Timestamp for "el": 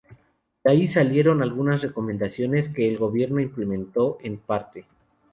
2.89-2.97